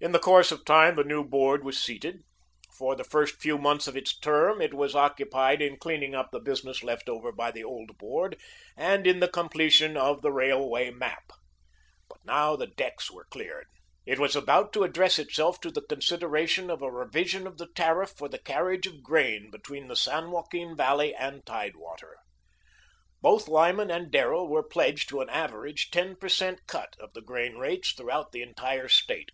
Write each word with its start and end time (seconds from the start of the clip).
In 0.00 0.10
the 0.12 0.18
course 0.18 0.50
of 0.52 0.64
time, 0.66 0.96
the 0.96 1.04
new 1.04 1.24
board 1.24 1.64
was 1.64 1.80
seated. 1.82 2.24
For 2.76 2.94
the 2.96 3.04
first 3.04 3.36
few 3.36 3.56
months 3.56 3.86
of 3.86 3.96
its 3.96 4.18
term, 4.18 4.60
it 4.60 4.74
was 4.74 4.94
occupied 4.96 5.62
in 5.62 5.78
clearing 5.78 6.14
up 6.16 6.30
the 6.32 6.40
business 6.40 6.82
left 6.82 7.08
over 7.08 7.30
by 7.32 7.52
the 7.52 7.62
old 7.64 7.96
board 7.96 8.36
and 8.76 9.06
in 9.06 9.20
the 9.20 9.28
completion 9.28 9.96
of 9.96 10.20
the 10.20 10.32
railway 10.32 10.90
map. 10.90 11.30
But 12.08 12.18
now, 12.24 12.54
the 12.56 12.66
decks 12.66 13.10
were 13.10 13.24
cleared. 13.30 13.66
It 14.04 14.18
was 14.18 14.34
about 14.36 14.72
to 14.74 14.82
address 14.82 15.18
itself 15.18 15.60
to 15.60 15.70
the 15.70 15.80
consideration 15.88 16.70
of 16.70 16.82
a 16.82 16.90
revision 16.92 17.46
of 17.46 17.56
the 17.56 17.68
tariff 17.72 18.10
for 18.10 18.28
the 18.28 18.38
carriage 18.42 18.86
of 18.88 19.02
grain 19.02 19.48
between 19.50 19.86
the 19.86 19.96
San 19.96 20.30
Joaquin 20.32 20.76
Valley 20.76 21.14
and 21.14 21.46
tide 21.46 21.76
water. 21.76 22.16
Both 23.22 23.46
Lyman 23.48 23.92
and 23.92 24.10
Darrell 24.10 24.48
were 24.48 24.64
pledged 24.64 25.08
to 25.10 25.20
an 25.20 25.30
average 25.30 25.90
ten 25.92 26.16
per 26.16 26.28
cent. 26.28 26.66
cut 26.66 26.94
of 26.98 27.12
the 27.14 27.22
grain 27.22 27.54
rates 27.56 27.92
throughout 27.92 28.32
the 28.32 28.42
entire 28.42 28.88
State. 28.88 29.30